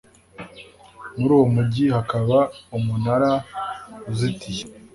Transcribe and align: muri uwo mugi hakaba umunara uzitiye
muri 1.17 1.31
uwo 1.37 1.45
mugi 1.53 1.85
hakaba 1.95 2.37
umunara 2.77 3.31
uzitiye 4.11 4.63